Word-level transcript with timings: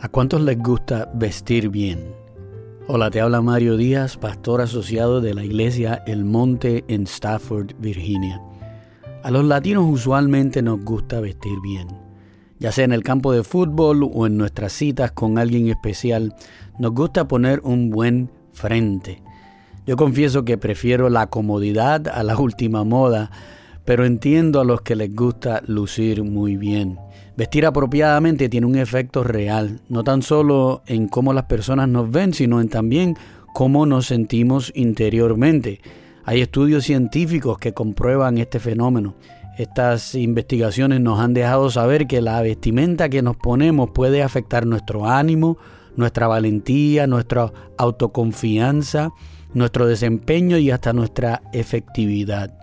¿A 0.00 0.08
cuántos 0.08 0.40
les 0.42 0.56
gusta 0.56 1.10
vestir 1.12 1.70
bien? 1.70 2.14
Hola, 2.86 3.10
te 3.10 3.20
habla 3.20 3.40
Mario 3.40 3.76
Díaz, 3.76 4.16
pastor 4.16 4.60
asociado 4.60 5.20
de 5.20 5.34
la 5.34 5.44
iglesia 5.44 6.04
El 6.06 6.24
Monte 6.24 6.84
en 6.86 7.02
Stafford, 7.02 7.72
Virginia. 7.80 8.40
A 9.24 9.32
los 9.32 9.44
latinos 9.44 9.86
usualmente 9.88 10.62
nos 10.62 10.84
gusta 10.84 11.18
vestir 11.18 11.58
bien. 11.64 11.88
Ya 12.60 12.70
sea 12.70 12.84
en 12.84 12.92
el 12.92 13.02
campo 13.02 13.32
de 13.32 13.42
fútbol 13.42 14.08
o 14.12 14.28
en 14.28 14.36
nuestras 14.36 14.72
citas 14.72 15.10
con 15.10 15.36
alguien 15.36 15.66
especial, 15.68 16.32
nos 16.78 16.92
gusta 16.92 17.26
poner 17.26 17.60
un 17.64 17.90
buen 17.90 18.30
frente. 18.52 19.20
Yo 19.84 19.96
confieso 19.96 20.44
que 20.44 20.58
prefiero 20.58 21.08
la 21.08 21.26
comodidad 21.26 22.06
a 22.06 22.22
la 22.22 22.38
última 22.38 22.84
moda, 22.84 23.32
pero 23.88 24.04
entiendo 24.04 24.60
a 24.60 24.66
los 24.66 24.82
que 24.82 24.94
les 24.94 25.16
gusta 25.16 25.62
lucir 25.66 26.22
muy 26.22 26.58
bien. 26.58 26.98
Vestir 27.38 27.64
apropiadamente 27.64 28.50
tiene 28.50 28.66
un 28.66 28.76
efecto 28.76 29.24
real, 29.24 29.80
no 29.88 30.04
tan 30.04 30.20
solo 30.20 30.82
en 30.84 31.08
cómo 31.08 31.32
las 31.32 31.44
personas 31.46 31.88
nos 31.88 32.10
ven, 32.10 32.34
sino 32.34 32.60
en 32.60 32.68
también 32.68 33.16
cómo 33.54 33.86
nos 33.86 34.04
sentimos 34.04 34.72
interiormente. 34.74 35.80
Hay 36.26 36.42
estudios 36.42 36.84
científicos 36.84 37.56
que 37.56 37.72
comprueban 37.72 38.36
este 38.36 38.60
fenómeno. 38.60 39.14
Estas 39.56 40.14
investigaciones 40.14 41.00
nos 41.00 41.18
han 41.18 41.32
dejado 41.32 41.70
saber 41.70 42.06
que 42.06 42.20
la 42.20 42.42
vestimenta 42.42 43.08
que 43.08 43.22
nos 43.22 43.38
ponemos 43.38 43.88
puede 43.94 44.22
afectar 44.22 44.66
nuestro 44.66 45.06
ánimo, 45.06 45.56
nuestra 45.96 46.26
valentía, 46.26 47.06
nuestra 47.06 47.50
autoconfianza, 47.78 49.12
nuestro 49.54 49.86
desempeño 49.86 50.58
y 50.58 50.72
hasta 50.72 50.92
nuestra 50.92 51.40
efectividad. 51.54 52.57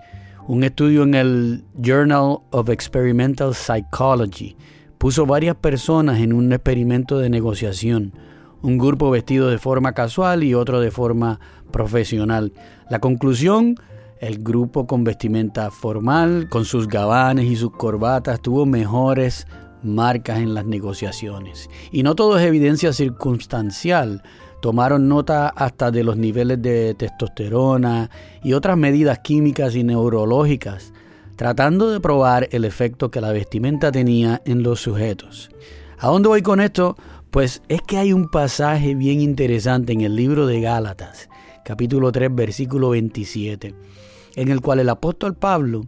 Un 0.48 0.63
estudio 0.63 1.02
en 1.02 1.16
el 1.16 1.63
Journal 1.81 2.38
of 2.52 2.70
Experimental 2.70 3.55
Psychology 3.55 4.55
puso 4.99 5.26
varias 5.26 5.55
personas 5.55 6.20
en 6.20 6.34
un 6.34 6.54
experimento 6.54 7.18
de 7.18 7.31
negociación, 7.31 8.13
un 8.62 8.77
grupo 8.77 9.09
vestido 9.09 9.49
de 9.49 9.58
forma 9.58 9.94
casual 9.94 10.44
y 10.44 10.54
otro 10.54 10.82
de 10.82 10.91
forma 10.91 11.40
profesional. 11.71 12.54
La 12.91 12.99
conclusión, 12.99 13.76
el 14.20 14.43
grupo 14.43 14.85
con 14.85 15.04
vestimenta 15.04 15.71
formal, 15.71 16.48
con 16.48 16.63
sus 16.63 16.87
gabanes 16.87 17.46
y 17.46 17.55
sus 17.55 17.71
corbatas, 17.71 18.40
tuvo 18.40 18.68
mejores 18.68 19.48
marcas 19.82 20.37
en 20.37 20.54
las 20.54 20.68
negociaciones. 20.68 21.71
Y 21.91 22.04
no 22.04 22.13
todo 22.13 22.37
es 22.37 22.46
evidencia 22.46 22.93
circunstancial. 22.93 24.21
Tomaron 24.66 25.08
nota 25.08 25.49
hasta 25.49 25.91
de 25.91 26.04
los 26.04 26.18
niveles 26.18 26.60
de 26.60 26.96
testosterona 26.96 28.10
y 28.44 28.54
otras 28.54 28.76
medidas 28.76 29.20
químicas 29.20 29.76
y 29.76 29.84
neurológicas, 29.84 30.91
tratando 31.35 31.91
de 31.91 31.99
probar 31.99 32.48
el 32.49 32.66
efecto 32.66 33.12
que 33.12 33.21
la 33.21 33.32
vestimenta 33.32 33.91
tenía 33.91 34.41
en 34.43 34.63
los 34.63 34.80
sujetos. 34.80 35.52
¿A 35.99 36.08
dónde 36.08 36.30
voy 36.30 36.41
con 36.41 36.62
esto? 36.62 36.98
Pues 37.30 37.62
es 37.70 37.84
que 37.84 37.98
hay 37.98 38.12
un 38.12 38.27
pasaje 38.27 38.96
bien 38.96 39.21
interesante 39.21 39.93
en 39.93 40.02
el 40.02 40.16
libro 40.16 40.48
de 40.48 40.60
Gálatas, 40.62 41.30
capítulo 41.63 42.12
3, 42.12 42.34
versículo 42.34 42.90
27, 42.90 43.76
en 44.36 44.49
el 44.49 44.62
cual 44.62 44.80
el 44.80 44.90
apóstol 44.90 45.36
Pablo 45.36 45.84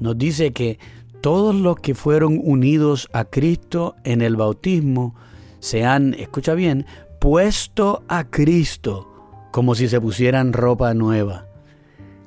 nos 0.00 0.18
dice 0.18 0.52
que 0.52 0.78
todos 1.22 1.54
los 1.54 1.76
que 1.76 1.94
fueron 1.94 2.38
unidos 2.44 3.08
a 3.14 3.24
Cristo 3.24 3.96
en 4.04 4.20
el 4.20 4.36
bautismo 4.36 5.14
se 5.60 5.86
han, 5.86 6.12
escucha 6.12 6.52
bien, 6.52 6.84
puesto 7.18 8.04
a 8.08 8.24
Cristo 8.24 9.08
como 9.50 9.74
si 9.74 9.88
se 9.88 10.00
pusieran 10.00 10.52
ropa 10.52 10.94
nueva. 10.94 11.46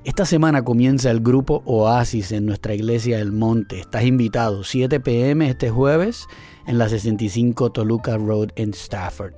Esta 0.03 0.25
semana 0.25 0.63
comienza 0.63 1.11
el 1.11 1.21
grupo 1.21 1.61
Oasis 1.65 2.31
en 2.31 2.45
nuestra 2.45 2.73
iglesia 2.73 3.19
del 3.19 3.31
Monte. 3.31 3.79
Estás 3.79 4.03
invitado 4.03 4.63
7 4.63 4.99
pm 4.99 5.47
este 5.47 5.69
jueves 5.69 6.27
en 6.67 6.77
la 6.77 6.89
65 6.89 7.71
Toluca 7.71 8.17
Road 8.17 8.49
en 8.55 8.71
Stafford. 8.71 9.33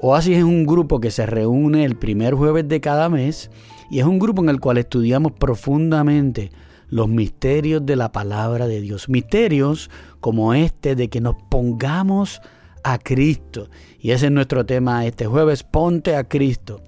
Oasis 0.00 0.36
es 0.36 0.44
un 0.44 0.66
grupo 0.66 1.00
que 1.00 1.10
se 1.10 1.26
reúne 1.26 1.84
el 1.84 1.96
primer 1.96 2.34
jueves 2.34 2.68
de 2.68 2.80
cada 2.80 3.08
mes 3.08 3.50
y 3.90 3.98
es 3.98 4.04
un 4.04 4.18
grupo 4.18 4.42
en 4.42 4.50
el 4.50 4.60
cual 4.60 4.78
estudiamos 4.78 5.32
profundamente 5.32 6.52
los 6.88 7.08
misterios 7.08 7.84
de 7.84 7.96
la 7.96 8.12
palabra 8.12 8.68
de 8.68 8.80
Dios. 8.80 9.08
Misterios 9.08 9.90
como 10.20 10.54
este 10.54 10.94
de 10.94 11.08
que 11.08 11.20
nos 11.20 11.34
pongamos 11.48 12.40
a 12.86 12.98
Cristo. 12.98 13.68
Y 13.98 14.12
ese 14.12 14.26
es 14.26 14.32
nuestro 14.32 14.64
tema 14.64 15.04
este 15.06 15.26
jueves, 15.26 15.64
ponte 15.64 16.14
a 16.14 16.24
Cristo. 16.24 16.82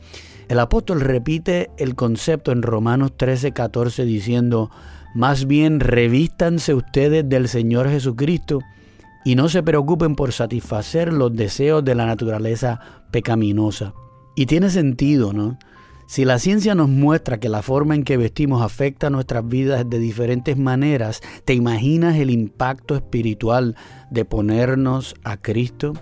El 0.48 0.60
apóstol 0.60 1.00
repite 1.00 1.70
el 1.76 1.96
concepto 1.96 2.52
en 2.52 2.62
Romanos 2.62 3.16
13, 3.16 3.50
14 3.52 4.04
diciendo, 4.04 4.70
más 5.14 5.46
bien 5.48 5.80
revístanse 5.80 6.72
ustedes 6.72 7.28
del 7.28 7.48
Señor 7.48 7.90
Jesucristo 7.90 8.60
y 9.24 9.34
no 9.34 9.48
se 9.48 9.64
preocupen 9.64 10.14
por 10.14 10.32
satisfacer 10.32 11.12
los 11.12 11.34
deseos 11.34 11.84
de 11.84 11.96
la 11.96 12.06
naturaleza 12.06 12.80
pecaminosa. 13.10 13.92
Y 14.36 14.46
tiene 14.46 14.70
sentido, 14.70 15.32
¿no? 15.32 15.58
Si 16.08 16.24
la 16.24 16.38
ciencia 16.38 16.74
nos 16.74 16.88
muestra 16.88 17.38
que 17.38 17.50
la 17.50 17.60
forma 17.60 17.94
en 17.94 18.02
que 18.02 18.16
vestimos 18.16 18.62
afecta 18.62 19.10
nuestras 19.10 19.46
vidas 19.46 19.90
de 19.90 19.98
diferentes 19.98 20.56
maneras, 20.56 21.20
¿te 21.44 21.52
imaginas 21.52 22.16
el 22.16 22.30
impacto 22.30 22.96
espiritual 22.96 23.76
de 24.10 24.24
ponernos 24.24 25.14
a 25.22 25.36
Cristo? 25.36 25.92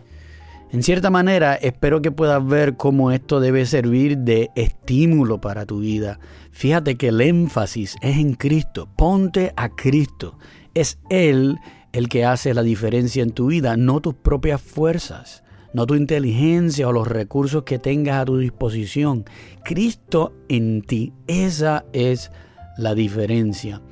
En 0.71 0.85
cierta 0.85 1.11
manera, 1.11 1.57
espero 1.57 2.03
que 2.03 2.13
puedas 2.13 2.47
ver 2.47 2.77
cómo 2.77 3.11
esto 3.11 3.41
debe 3.41 3.67
servir 3.67 4.19
de 4.19 4.51
estímulo 4.55 5.41
para 5.41 5.67
tu 5.67 5.81
vida. 5.81 6.21
Fíjate 6.53 6.95
que 6.95 7.09
el 7.09 7.21
énfasis 7.21 7.97
es 8.01 8.17
en 8.19 8.35
Cristo. 8.35 8.89
Ponte 8.97 9.55
a 9.57 9.71
Cristo. 9.71 10.39
Es 10.75 11.01
Él 11.11 11.59
el 11.91 12.09
que 12.09 12.25
hace 12.25 12.55
la 12.55 12.63
diferencia 12.63 13.25
en 13.25 13.33
tu 13.33 13.49
vida, 13.49 13.77
no 13.77 14.01
tus 14.01 14.15
propias 14.15 14.63
fuerzas 14.63 15.43
no 15.73 15.87
tu 15.87 15.95
inteligencia 15.95 16.89
o 16.89 16.93
los 16.93 17.07
recursos 17.07 17.65
que 17.65 17.79
tengas 17.79 18.17
a 18.17 18.25
tu 18.25 18.39
disposición. 18.39 19.25
Cristo 19.65 20.33
en 20.49 20.83
ti, 20.83 21.13
esa 21.27 21.85
es 21.93 22.31
la 22.77 22.95
diferencia. 22.95 23.83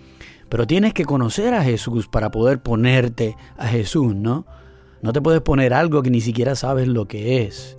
Pero 0.48 0.66
tienes 0.66 0.94
que 0.94 1.04
conocer 1.04 1.54
a 1.54 1.64
Jesús 1.64 2.08
para 2.08 2.30
poder 2.30 2.62
ponerte 2.62 3.36
a 3.56 3.66
Jesús, 3.66 4.14
¿no? 4.14 4.46
No 5.02 5.12
te 5.12 5.20
puedes 5.20 5.42
poner 5.42 5.74
algo 5.74 6.02
que 6.02 6.10
ni 6.10 6.20
siquiera 6.20 6.54
sabes 6.54 6.88
lo 6.88 7.06
que 7.06 7.42
es. 7.42 7.76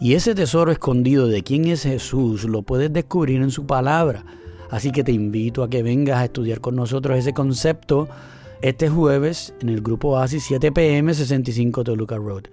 Y 0.00 0.14
ese 0.14 0.34
tesoro 0.34 0.72
escondido 0.72 1.28
de 1.28 1.42
quién 1.42 1.66
es 1.66 1.84
Jesús 1.84 2.44
lo 2.44 2.62
puedes 2.62 2.92
descubrir 2.92 3.40
en 3.42 3.50
su 3.50 3.66
palabra. 3.66 4.24
Así 4.70 4.90
que 4.90 5.04
te 5.04 5.12
invito 5.12 5.62
a 5.62 5.70
que 5.70 5.82
vengas 5.82 6.18
a 6.18 6.24
estudiar 6.24 6.60
con 6.60 6.74
nosotros 6.74 7.16
ese 7.16 7.32
concepto 7.32 8.08
este 8.60 8.88
jueves 8.88 9.54
en 9.60 9.68
el 9.68 9.82
grupo 9.82 10.18
ASI 10.18 10.40
7 10.40 10.72
pm 10.72 11.12
65 11.14 11.84
Toluca 11.84 12.16
Road. 12.16 12.44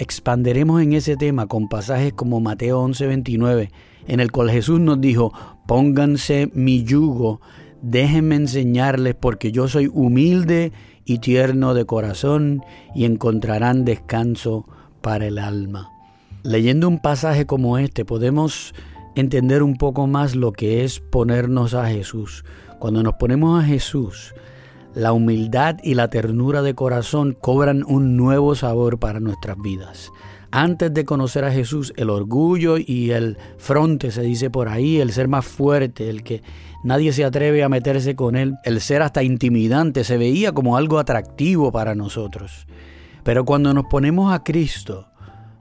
Expanderemos 0.00 0.80
en 0.80 0.94
ese 0.94 1.18
tema 1.18 1.46
con 1.46 1.68
pasajes 1.68 2.14
como 2.14 2.40
Mateo 2.40 2.80
11:29, 2.80 3.70
en 4.08 4.20
el 4.20 4.32
cual 4.32 4.50
Jesús 4.50 4.80
nos 4.80 4.98
dijo, 4.98 5.30
pónganse 5.66 6.50
mi 6.54 6.84
yugo, 6.84 7.42
déjenme 7.82 8.36
enseñarles 8.36 9.14
porque 9.14 9.52
yo 9.52 9.68
soy 9.68 9.90
humilde 9.92 10.72
y 11.04 11.18
tierno 11.18 11.74
de 11.74 11.84
corazón 11.84 12.62
y 12.94 13.04
encontrarán 13.04 13.84
descanso 13.84 14.66
para 15.02 15.26
el 15.26 15.36
alma. 15.36 15.90
Leyendo 16.44 16.88
un 16.88 16.98
pasaje 16.98 17.44
como 17.44 17.76
este 17.76 18.06
podemos 18.06 18.74
entender 19.16 19.62
un 19.62 19.76
poco 19.76 20.06
más 20.06 20.34
lo 20.34 20.52
que 20.52 20.82
es 20.82 21.00
ponernos 21.00 21.74
a 21.74 21.90
Jesús. 21.90 22.46
Cuando 22.78 23.02
nos 23.02 23.16
ponemos 23.16 23.62
a 23.62 23.66
Jesús, 23.66 24.32
la 24.94 25.12
humildad 25.12 25.76
y 25.82 25.94
la 25.94 26.08
ternura 26.08 26.62
de 26.62 26.74
corazón 26.74 27.36
cobran 27.40 27.84
un 27.86 28.16
nuevo 28.16 28.54
sabor 28.54 28.98
para 28.98 29.20
nuestras 29.20 29.56
vidas. 29.60 30.10
Antes 30.52 30.92
de 30.92 31.04
conocer 31.04 31.44
a 31.44 31.52
Jesús, 31.52 31.92
el 31.96 32.10
orgullo 32.10 32.76
y 32.76 33.12
el 33.12 33.38
fronte, 33.58 34.10
se 34.10 34.22
dice 34.22 34.50
por 34.50 34.68
ahí, 34.68 34.98
el 34.98 35.12
ser 35.12 35.28
más 35.28 35.46
fuerte, 35.46 36.10
el 36.10 36.24
que 36.24 36.42
nadie 36.82 37.12
se 37.12 37.24
atreve 37.24 37.62
a 37.62 37.68
meterse 37.68 38.16
con 38.16 38.34
él, 38.34 38.54
el 38.64 38.80
ser 38.80 39.02
hasta 39.02 39.22
intimidante, 39.22 40.02
se 40.02 40.16
veía 40.16 40.50
como 40.50 40.76
algo 40.76 40.98
atractivo 40.98 41.70
para 41.70 41.94
nosotros. 41.94 42.66
Pero 43.22 43.44
cuando 43.44 43.72
nos 43.72 43.84
ponemos 43.84 44.32
a 44.32 44.42
Cristo, 44.42 45.06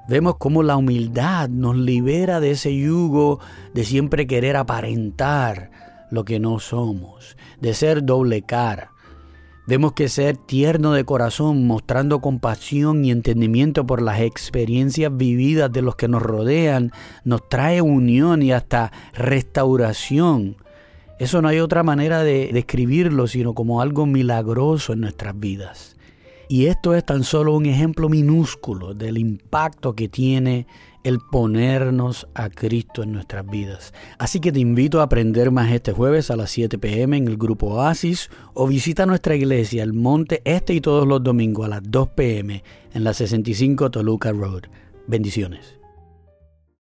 vemos 0.07 0.37
cómo 0.39 0.63
la 0.63 0.75
humildad 0.75 1.49
nos 1.49 1.77
libera 1.77 2.39
de 2.39 2.51
ese 2.51 2.75
yugo 2.75 3.39
de 3.75 3.83
siempre 3.83 4.25
querer 4.25 4.55
aparentar 4.55 5.69
lo 6.09 6.25
que 6.25 6.39
no 6.39 6.57
somos, 6.57 7.37
de 7.61 7.75
ser 7.75 8.03
doble 8.03 8.41
cara. 8.41 8.89
Vemos 9.69 9.93
que 9.93 10.09
ser 10.09 10.35
tierno 10.35 10.93
de 10.93 11.05
corazón, 11.05 11.67
mostrando 11.67 12.21
compasión 12.21 13.05
y 13.05 13.11
entendimiento 13.11 13.85
por 13.85 14.01
las 14.01 14.21
experiencias 14.21 15.15
vividas 15.15 15.71
de 15.71 15.83
los 15.83 15.95
que 15.95 16.07
nos 16.07 16.23
rodean, 16.23 16.91
nos 17.23 17.47
trae 17.49 17.79
unión 17.79 18.41
y 18.41 18.51
hasta 18.51 18.91
restauración. 19.13 20.57
Eso 21.19 21.43
no 21.43 21.49
hay 21.49 21.59
otra 21.59 21.83
manera 21.83 22.23
de 22.23 22.49
describirlo 22.51 23.27
sino 23.27 23.53
como 23.53 23.79
algo 23.79 24.07
milagroso 24.07 24.93
en 24.93 25.01
nuestras 25.01 25.39
vidas. 25.39 25.97
Y 26.47 26.65
esto 26.65 26.95
es 26.95 27.05
tan 27.05 27.23
solo 27.23 27.55
un 27.55 27.67
ejemplo 27.67 28.09
minúsculo 28.09 28.95
del 28.95 29.19
impacto 29.19 29.93
que 29.93 30.09
tiene 30.09 30.65
el 31.09 31.19
ponernos 31.19 32.27
a 32.35 32.49
Cristo 32.49 33.03
en 33.03 33.11
nuestras 33.11 33.45
vidas. 33.45 33.93
Así 34.17 34.39
que 34.39 34.51
te 34.51 34.59
invito 34.59 35.01
a 35.01 35.03
aprender 35.03 35.51
más 35.51 35.71
este 35.71 35.91
jueves 35.91 36.29
a 36.29 36.35
las 36.35 36.51
7 36.51 36.77
pm 36.77 37.17
en 37.17 37.27
el 37.27 37.37
grupo 37.37 37.67
Oasis 37.67 38.29
o 38.53 38.67
visita 38.67 39.05
nuestra 39.05 39.35
iglesia, 39.35 39.83
el 39.83 39.93
Monte 39.93 40.41
Este 40.45 40.73
y 40.73 40.81
todos 40.81 41.07
los 41.07 41.23
domingos 41.23 41.65
a 41.65 41.69
las 41.69 41.81
2 41.83 42.09
pm 42.09 42.63
en 42.93 43.03
la 43.03 43.13
65 43.13 43.89
Toluca 43.89 44.31
Road. 44.31 44.63
Bendiciones. 45.07 45.78